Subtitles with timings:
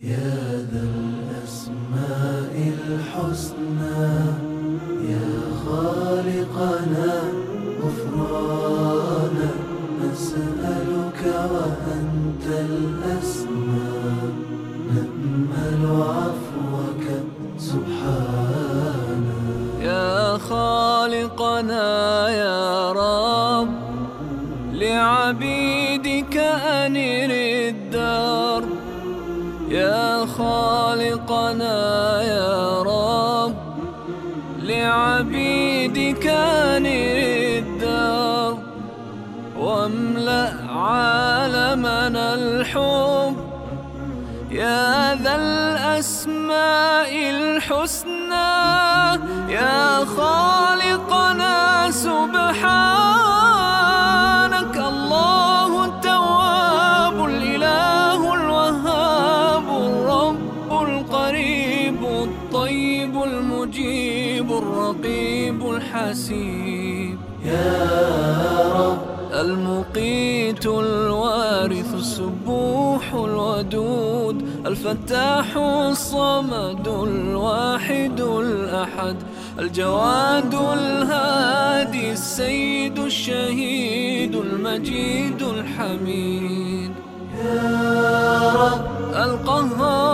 [0.00, 4.08] يا ذا الأسماء الحسنى
[5.08, 5.30] يا
[5.64, 7.14] خالقنا
[7.82, 9.50] غفرانا
[10.02, 13.56] نسألك وأنت الأسمى.
[14.90, 17.04] نأمل عفوك
[17.58, 19.40] سبحانا
[19.80, 23.68] يا خالقنا يا رب
[24.72, 27.45] لعبيدك أنر الدار
[29.76, 31.76] يا خالقنا
[32.22, 33.54] يا رب
[34.62, 37.18] لعبيدك أنر
[37.58, 38.58] الدار
[39.58, 43.36] واملأ عالمنا الحب.
[44.50, 48.56] يا ذا الأسماء الحسنى
[49.48, 53.06] يا خالقنا سبحانك
[63.26, 67.18] المجيب الرقيب الحسيب.
[67.44, 67.88] يا
[68.74, 68.98] رب.
[69.32, 74.66] المقيت الوارث السبوح الودود.
[74.66, 79.16] الفتاح الصمد الواحد الأحد.
[79.58, 86.92] الجواد الهادي السيد الشهيد المجيد الحميد.
[87.44, 88.86] يا رب.
[89.14, 90.05] القهار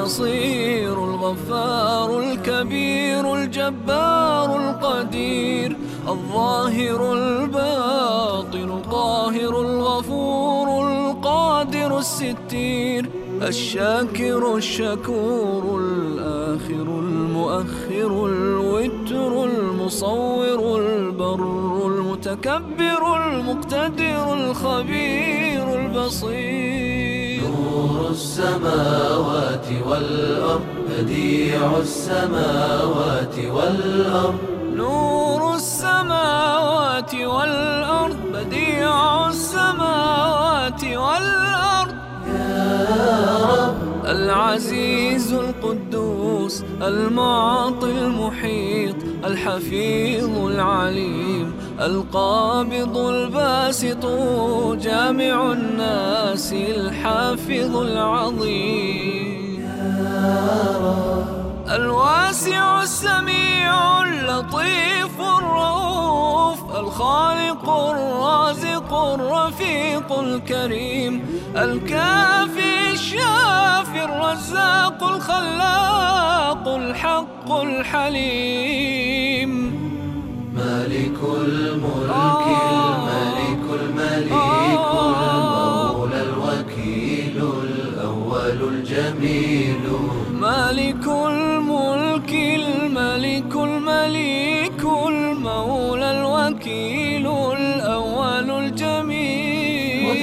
[0.00, 5.76] النصير الغفار الكبير الجبار القدير
[6.08, 13.10] الظاهر الباطن القاهر الغفور القادر الستير
[13.42, 21.44] الشاكر الشكور الآخر المؤخر الوتر المصور البر
[21.86, 26.79] المتكبر المقتدر الخبير البصير.
[27.80, 34.38] نور السماوات والأرض بديع السماوات والأرض.
[34.74, 41.29] نور السماوات والأرض بديع السماوات والأرض.
[44.10, 54.06] العزيز القدوس المعطي المحيط الحفيظ العليم القابض الباسط
[54.82, 59.20] جامع الناس الحافظ العظيم.
[61.74, 71.22] الواسع السميع اللطيف الرؤوف الخالق الرازق الرفيق الكريم
[71.56, 73.69] الكافي الشافي
[74.04, 79.50] الرزاق الخلاق الحق الحليم.
[80.54, 89.84] مالك الملك الملك المليك المولى الوكيل الأول الجميل.
[90.32, 97.26] مالك الملك الملك المليك المولى الوكيل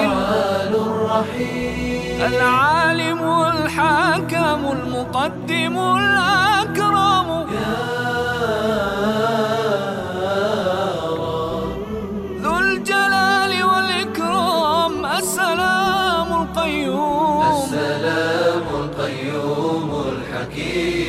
[0.00, 2.20] متعال الرحيم.
[2.32, 7.28] العالم الحاكم المقدم الأكرم.
[12.42, 14.94] ذو الجلال والإكرام.
[15.06, 17.42] السلام القيوم.
[17.64, 21.02] السلام القيوم الحكيم.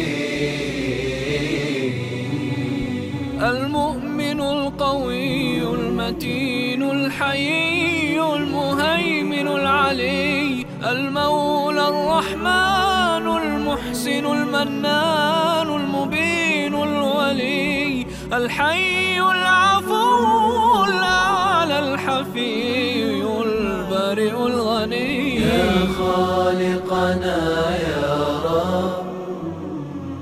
[3.44, 5.64] المؤمن القوي
[6.04, 24.36] المتين الحيي المهيمن العلي المولى الرحمن المحسن المنان المبين الولي الحي العفو الأعلى الحفي البرئ
[24.48, 25.36] الغني.
[25.36, 27.40] يا خالقنا
[27.88, 28.14] يا
[28.46, 28.94] رب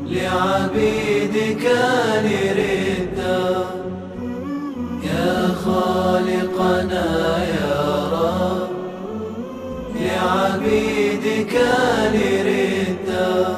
[0.06, 1.66] لعبيدك
[2.26, 2.61] نردا
[10.92, 11.56] لعبيدك
[12.14, 13.56] نردا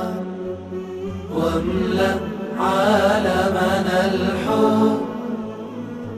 [1.35, 2.15] واملأ
[2.59, 5.01] عالمنا الحب.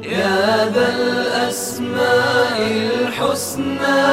[0.04, 4.06] يا ذا الأسماء الحسنى